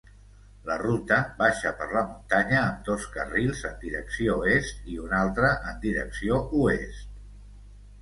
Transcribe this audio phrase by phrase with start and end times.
[0.69, 5.55] La ruta baixa per la muntanya amb dos carrils en direcció est i un altre
[5.61, 7.19] en direcció oest.